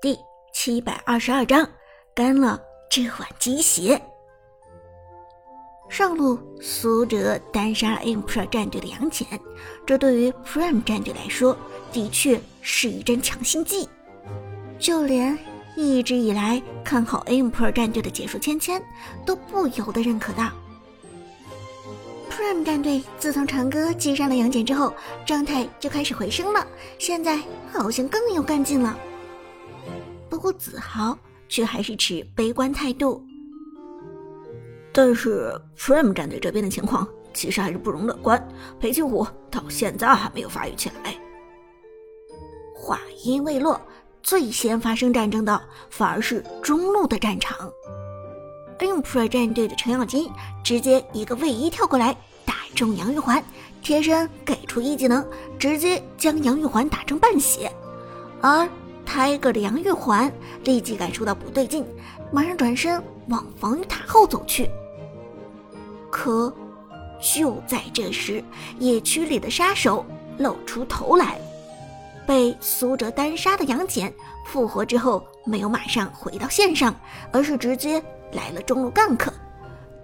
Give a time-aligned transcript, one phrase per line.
[0.00, 0.16] 第
[0.52, 1.68] 七百二十二章，
[2.14, 4.00] 干了这碗鸡血。
[5.88, 9.26] 上路，苏哲单杀了 Emperor 战队的杨戬，
[9.84, 11.56] 这对于 Prime 战队来说，
[11.90, 13.88] 的确是一针强心剂。
[14.78, 15.36] 就连
[15.74, 18.80] 一直以来看好 M p r o 战队的解说芊芊，
[19.26, 20.48] 都不由得认可道
[22.30, 24.94] ：“Prime 战队自从长歌击杀了杨戬之后，
[25.26, 26.64] 状态就开始回升了，
[27.00, 27.42] 现在
[27.72, 28.96] 好像更有干劲了。”
[30.28, 31.18] 不过子豪
[31.48, 33.24] 却还是持悲观态度。
[34.92, 38.48] 但是 Prime 战队这边的情况其实还是不容乐观，
[38.80, 41.14] 裴擒虎到现在还没有发育起来。
[42.74, 43.80] 话音未落，
[44.22, 45.60] 最先发生战争的
[45.90, 47.70] 反而是中路的战场。
[48.78, 50.30] Emperor 战队的程咬金
[50.64, 53.42] 直接一个位移跳过来，打中杨玉环，
[53.82, 55.24] 贴身给出一技能，
[55.58, 57.70] 直接将杨玉环打成半血，
[58.40, 58.68] 而。
[59.08, 60.30] 泰戈的杨玉环
[60.64, 61.82] 立即感受到不对劲，
[62.30, 64.70] 马上转身往防御塔后走去。
[66.10, 66.52] 可
[67.18, 68.44] 就在这时，
[68.78, 70.04] 野区里的杀手
[70.36, 71.40] 露出头来，
[72.26, 74.12] 被苏哲单杀的杨戬
[74.44, 76.94] 复活之后，没有马上回到线上，
[77.32, 79.30] 而是直接来了中路 gank。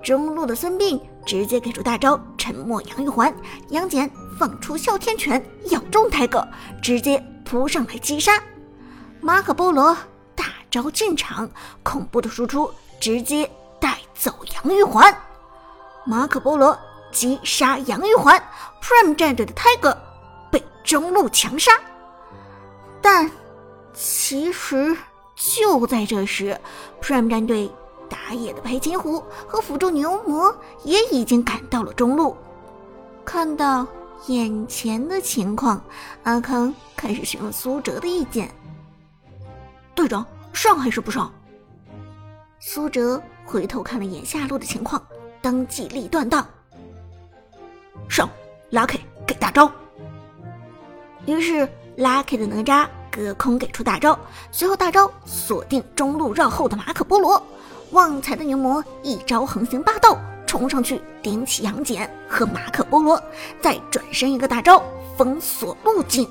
[0.02, 3.32] 中路的孙膑直接给出大招沉默杨玉环，
[3.68, 6.42] 杨戬放出哮天犬咬中泰戈，
[6.80, 8.42] 直接扑上来击杀。
[9.24, 9.96] 马可波罗
[10.34, 11.48] 大招进场，
[11.82, 13.50] 恐怖的输出直接
[13.80, 15.16] 带走杨玉环。
[16.04, 16.78] 马可波罗
[17.10, 18.38] 击杀杨玉环
[18.82, 19.96] ，Prime 战队的 Tiger
[20.50, 21.72] 被中路强杀。
[23.00, 23.30] 但
[23.94, 24.94] 其实
[25.34, 26.60] 就在这时
[27.00, 27.72] ，Prime 战队
[28.10, 32.36] 打野的裴擒虎和辅助牛魔也已经赶到了中路。
[33.24, 33.86] 看到
[34.26, 35.82] 眼前的情况，
[36.24, 38.54] 阿康开始询问苏哲的意见。
[39.94, 41.32] 队长上还是不上？
[42.58, 45.02] 苏哲回头看了眼下路的情况，
[45.42, 46.46] 当机立断道
[48.08, 48.28] ：“上
[48.70, 49.70] ，Lucky 给大招。”
[51.26, 54.18] 于是 Lucky 的哪吒隔空给出大招，
[54.50, 57.40] 随后大招锁定中路绕后的马可波罗，
[57.92, 63.22] 旺财的牛魔一招横行霸道冲上去顶起杨戬和马可波罗，
[63.60, 64.82] 再转身一个大招
[65.16, 66.28] 封锁路径。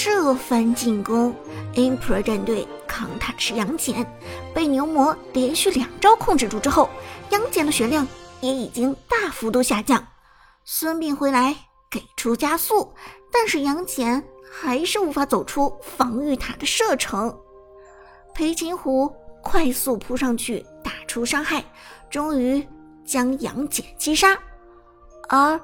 [0.00, 1.34] 这番进攻
[1.74, 4.06] ，Emperor 战队扛塔是杨戬，
[4.54, 6.88] 被牛魔连续两招控制住之后，
[7.30, 8.06] 杨戬的血量
[8.40, 10.06] 也已经大幅度下降。
[10.64, 11.52] 孙膑回来
[11.90, 12.94] 给出加速，
[13.32, 17.36] 但是杨戬还是无法走出防御塔的射程。
[18.32, 21.64] 裴擒虎快速扑上去打出伤害，
[22.08, 22.64] 终于
[23.04, 24.38] 将杨戬击杀。
[25.28, 25.60] 而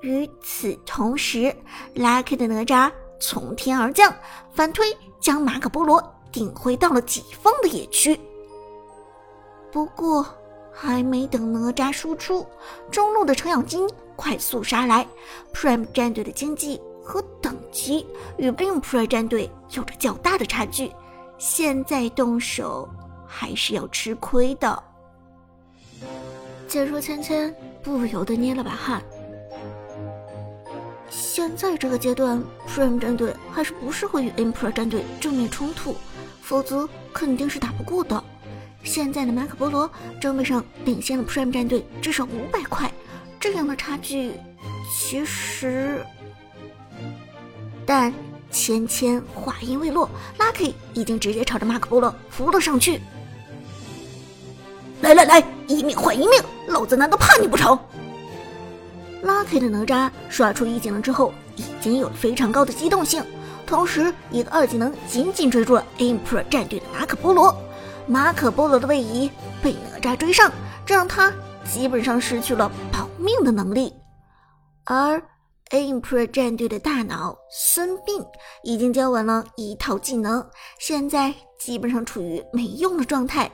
[0.00, 1.54] 与此同时
[1.94, 2.90] ，Lucky 的哪吒。
[3.18, 4.14] 从天而降，
[4.54, 8.20] 反推将马可波罗顶回到了己方的野区。
[9.72, 10.26] 不过，
[10.72, 12.46] 还没等哪吒输出，
[12.90, 15.06] 中路的程咬金快速杀来。
[15.52, 18.06] Prime 战队的经济和等级
[18.36, 20.92] 与 Emperor 战队有着较大的差距，
[21.38, 22.88] 现在动手
[23.26, 24.82] 还是要吃亏的。
[26.68, 29.02] 解说芊芊不由得捏了把汗。
[31.08, 35.96] 现在这个阶段，Prime 战队还是不适合与 Emperor 战队正面冲突，
[36.42, 38.22] 否则肯定是打不过的。
[38.82, 39.90] 现在的马可波罗
[40.20, 42.90] 装备上领先了 Prime 战队至少五百块，
[43.40, 44.32] 这样的差距
[44.94, 46.04] 其实……
[47.84, 48.12] 但
[48.50, 50.08] 芊芊话音未落
[50.38, 53.00] ，Lucky 已经直接朝着马可波罗扑了上去。
[55.02, 57.78] 来来来，一命换一命，老子难道怕你不成
[59.22, 63.24] ？Lucky 的哪吒刷出一技能之后，已经有了非常高的机动性，
[63.66, 67.56] 同时一个二技能紧紧追住了 Emperor 战队的马可波罗。
[68.06, 69.30] 马可波罗的位移
[69.62, 70.52] 被哪吒追上，
[70.84, 71.32] 这让他
[71.64, 73.92] 基本上失去了保命的能力。
[74.84, 75.20] 而
[75.70, 78.24] Emperor 战队的大脑孙膑
[78.62, 80.48] 已经交完了一套技能，
[80.78, 83.50] 现在基本上处于没用的状态，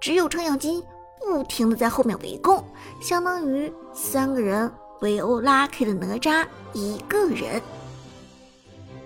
[0.00, 0.82] 只有程咬金
[1.20, 2.64] 不停的在后面围攻，
[3.02, 4.72] 相当于三个人。
[5.00, 7.60] 围殴 Lucky 的哪吒一个人，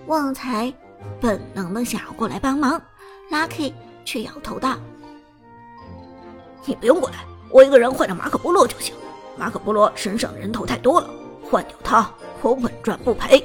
[0.07, 0.73] 旺财
[1.21, 2.81] 本能的想要过来帮忙
[3.31, 4.77] ，Lucky 却摇头道
[6.65, 8.93] ：“你不用过来，我一个人换掉马可波罗就行。
[9.37, 11.09] 马可波罗身上人头太多了，
[11.43, 12.09] 换掉他，
[12.41, 13.41] 我稳赚不赔。”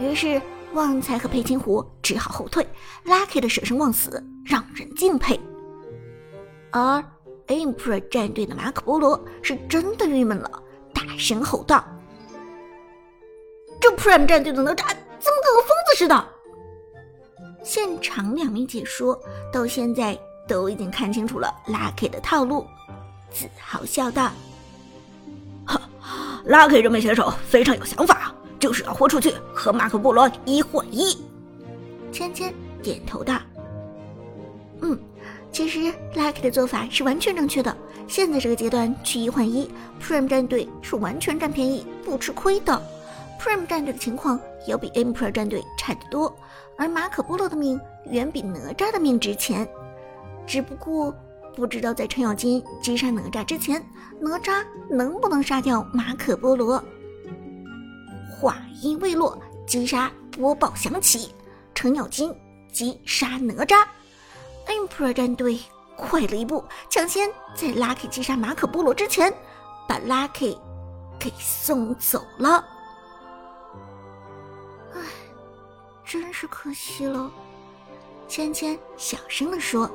[0.00, 0.42] 于是
[0.74, 2.66] 旺财和裴擒虎只好后退
[3.04, 5.38] ，Lucky 的舍生忘死让人敬佩，
[6.72, 7.04] 而。
[7.48, 10.62] Emperor 战队的马可波罗是真的郁闷了，
[10.94, 11.84] 大声吼道
[13.80, 14.86] ：“这 Prime 战队的哪吒
[15.18, 16.28] 怎么跟个疯子似的？”
[17.64, 19.18] 现场两名解说
[19.52, 22.66] 到现在都已经看清楚了 Lucky 的套路，
[23.30, 24.30] 自豪笑道
[25.66, 25.80] ：“哈
[26.46, 31.18] ，Lucky 这名选手非常有想法，就是要豁出去和马可波罗一换一。”
[32.12, 33.38] 芊芊点头道
[34.80, 34.98] ：“嗯，
[35.50, 37.76] 其实 Lucky 的做法是完全正确的。
[38.06, 39.70] 现在这个阶段去一换一
[40.02, 42.80] ，Prime 战队是完全占便宜不吃亏的。
[43.40, 46.34] Prime 战队的情况要比 Emperor 战队差得多。”
[46.78, 49.68] 而马可波罗的命远比哪吒的命值钱，
[50.46, 51.12] 只不过
[51.56, 53.84] 不知道在程咬金击杀哪吒之前，
[54.20, 56.80] 哪吒能不能杀掉马可波罗。
[58.30, 59.36] 话音未落，
[59.66, 61.34] 击杀播报响起，
[61.74, 62.32] 程咬金
[62.70, 63.84] 击杀哪吒
[64.68, 65.58] ，Emperor 战队
[65.96, 69.32] 快了一步，抢先在 Lucky 击杀马可波罗之前，
[69.88, 70.56] 把 Lucky
[71.18, 72.64] 给送走了。
[74.94, 75.00] 唉
[76.04, 77.30] 真是可惜了，
[78.28, 79.90] 芊芊小声地说，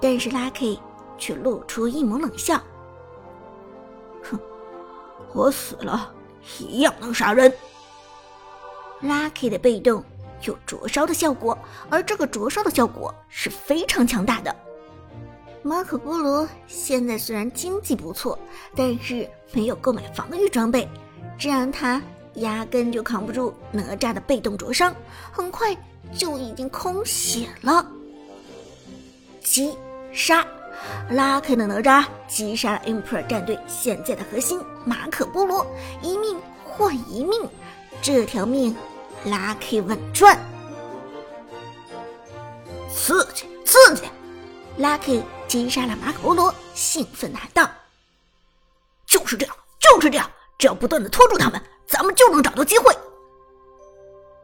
[0.00, 0.78] 但是 Lucky
[1.18, 2.58] 却露出一抹冷笑
[4.24, 4.38] ：“哼，
[5.34, 6.14] 我死了
[6.58, 7.52] 一样能杀人。
[9.02, 10.02] ”Lucky 的被动
[10.44, 11.58] 有灼烧的效果，
[11.90, 14.54] 而这个灼烧的效果是非常强大的。
[15.62, 18.38] 马可波罗现在虽然经济不错，
[18.76, 20.88] 但是没有购买防御装备，
[21.38, 22.02] 这让他。
[22.38, 24.92] 压根就扛不住哪吒的被动灼伤，
[25.30, 25.72] 很快
[26.12, 27.86] 就已经空血了。
[29.40, 29.72] 击
[30.12, 30.44] 杀
[31.10, 35.64] 拉开的哪吒击杀了 Emperor 战队现在的核心马可波罗，
[36.02, 37.40] 一命换一命，
[38.02, 38.74] 这条命
[39.24, 40.38] Lucky 稳赚。
[42.88, 44.02] 刺激刺激
[44.78, 47.68] ！Lucky 击杀了马可波罗，兴奋喊道
[49.06, 52.92] ：“就是这样，就是这样，只要不断的拖住他们。”咱们就能找到机会。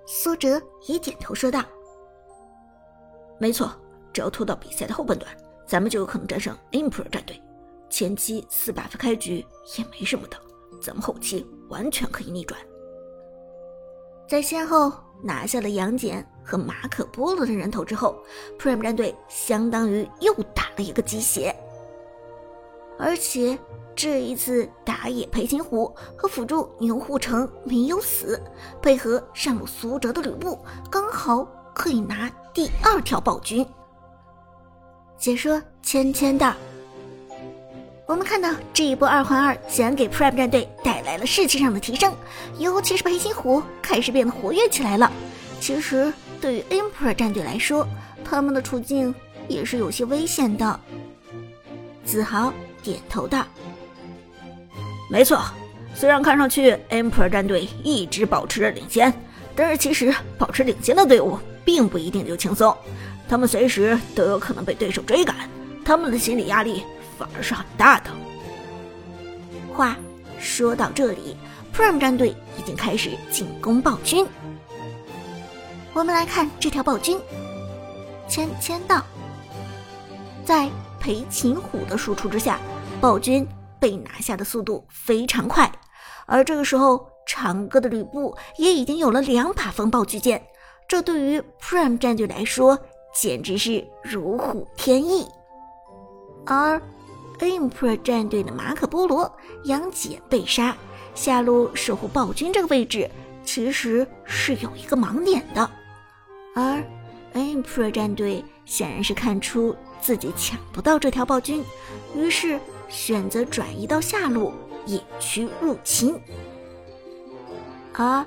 [0.07, 1.65] 苏哲也点头说道
[3.41, 3.73] ：“没错，
[4.13, 5.35] 只要拖到比赛的后半段，
[5.67, 7.43] 咱们就有可能战胜 Emperor 战队。
[7.89, 9.45] 前期四 buff 开局
[9.77, 10.37] 也没什么的，
[10.83, 12.61] 咱们后期完全可以逆转。”
[14.31, 18.15] 在先后拿下了杨戬和马可波罗的人头之后
[18.61, 21.53] ，Prime 战队相当于又打了一个鸡血，
[22.97, 23.59] 而且。
[23.97, 28.41] 这一次打野裴擒虎和辅助牛护城没有死，
[28.81, 30.59] 配合上路苏哲的吕布，
[30.91, 33.67] 刚好可以拿第二条暴君。
[35.19, 36.55] 解说芊芊的
[38.11, 42.13] ：“我们看到这一波二换二，显然给 Prime 战队带来了士气上的提升，
[42.59, 45.09] 尤其是裴擒虎开始变得活跃起来了。
[45.61, 47.87] 其实对于 Emperor 战队来说，
[48.25, 49.15] 他们的处境
[49.47, 50.81] 也是有些危险的。”
[52.05, 52.53] 子豪
[52.83, 53.47] 点头道。
[55.09, 55.41] 没错，
[55.95, 59.15] 虽然看上去 Emperor 战队一直保持着领先，
[59.55, 62.77] 但是其实保持领先的队伍并不一定就轻松，
[63.29, 65.49] 他们随时都有可能被对手追赶，
[65.85, 66.83] 他们的心理压力
[67.21, 68.11] 反而是很大的。
[69.73, 69.97] 话
[70.41, 71.37] 说到这里
[71.73, 74.27] ，Prime 战队已经开始进攻暴君。
[75.93, 77.21] 我们来看这条暴君，
[78.27, 79.05] 千千道，
[80.45, 80.69] 在
[80.99, 82.59] 裴擒虎的输出之下，
[83.01, 83.47] 暴君。
[83.79, 85.73] 被拿下的速度非常快，
[86.27, 90.47] 而这个时候，长歌的吕布也已经有了两把风暴巨剑，
[90.87, 92.79] 这对于 Prime 战队来说
[93.15, 95.27] 简直是如虎添翼。
[96.45, 96.79] 而
[97.41, 99.31] Emperor 战队的马可波罗、
[99.65, 100.77] 杨戬被杀，
[101.15, 103.11] 下路守护暴君这个位置
[103.43, 105.71] 其实是有一个盲点的，
[106.55, 106.85] 而
[107.35, 111.65] Emperor 战队显然是看出自己抢不到这条暴君，
[112.15, 112.61] 于是。
[112.93, 114.53] 选择转移到下路
[114.85, 116.21] 野区入侵，
[117.93, 118.27] 而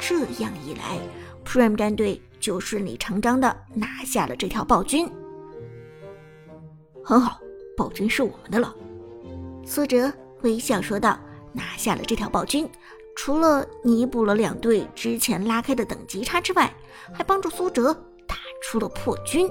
[0.00, 0.98] 这样一来
[1.44, 5.08] ，Prime 战队就顺理成章的拿下了这条暴君。
[7.04, 7.38] 很好，
[7.76, 8.74] 暴君是我们的了。
[9.64, 10.12] 苏哲
[10.42, 11.18] 微笑说道
[11.52, 12.68] ：“拿下了这条暴君，
[13.16, 16.72] 除了弥补了两队之前拉开的等级差之外，
[17.12, 17.92] 还帮助苏哲
[18.26, 19.50] 打出了破军。”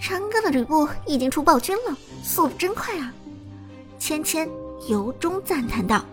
[0.00, 3.12] 长歌的吕布已经出暴君了，速度真快啊！
[3.98, 4.50] 芊芊
[4.88, 6.04] 由衷赞叹道。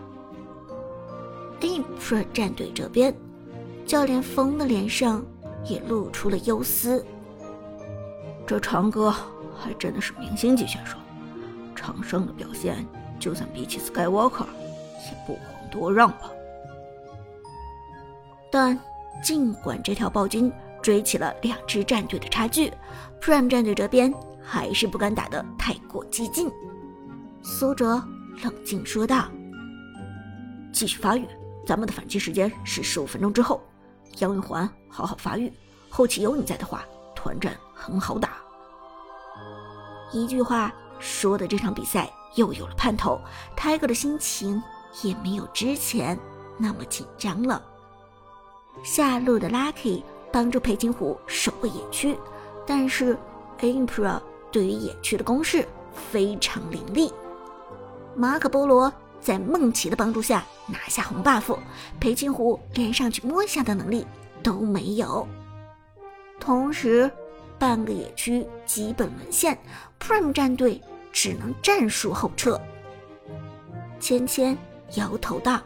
[1.60, 3.14] impro 战队这边，
[3.84, 5.24] 教练风的脸上
[5.64, 7.04] 也露出了忧思。
[8.46, 9.14] 这长歌
[9.62, 10.96] 还真的是明星级选手，
[11.74, 12.84] 长胜的表现，
[13.18, 16.30] 就算比起 Skywalker，也不遑多让吧。
[18.50, 18.78] 但
[19.22, 20.52] 尽管这条暴君
[20.82, 22.72] 追起了两支战队的差距。
[23.20, 26.50] Prime 战队这边还是不敢打得太过激进，
[27.40, 28.02] 苏哲
[28.42, 29.28] 冷静说道
[30.74, 31.24] ：“继续发育，
[31.64, 33.62] 咱们的反击时间是十五分钟之后。
[34.18, 35.52] 杨玉环好好发育，
[35.88, 38.41] 后期有你在的话，团战很好打。
[40.12, 43.20] 一句话说的这场比赛又有了盼头，
[43.56, 44.62] 泰戈的心情
[45.02, 46.18] 也没有之前
[46.58, 47.62] 那么紧张了。
[48.82, 50.02] 下路的 Lucky
[50.32, 52.16] 帮助裴金虎守卫野区，
[52.66, 53.18] 但是
[53.60, 55.66] Emperor 对于野区的攻势
[56.12, 57.12] 非常凌厉。
[58.14, 61.58] 马可波罗在梦奇的帮助下拿下红 buff，
[62.00, 64.06] 裴金虎连上去摸一下的能力
[64.42, 65.26] 都没有。
[66.40, 67.10] 同时，
[67.62, 69.56] 半个野区基本沦陷
[70.00, 72.60] ，Prime 战队只能战术后撤。
[74.00, 74.58] 芊芊
[74.96, 75.60] 摇头道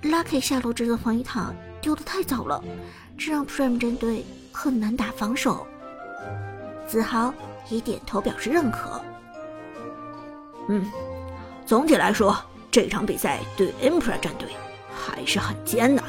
[0.00, 1.52] ：“Lucky 下路这座防御塔
[1.82, 2.64] 丢的太早了，
[3.18, 5.66] 这让 Prime 战队很难打防守。”
[6.88, 7.30] 子豪
[7.68, 9.02] 也点头表示认可。
[10.70, 10.90] 嗯，
[11.66, 12.34] 总体来说，
[12.70, 14.48] 这场比赛对 Emperor 战队
[14.96, 16.02] 还是很艰难。